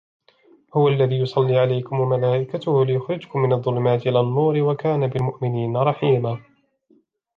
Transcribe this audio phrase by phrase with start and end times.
[0.73, 6.41] هو الذي يصلي عليكم وملائكته ليخرجكم من الظلمات إلى النور وكان بالمؤمنين رحيما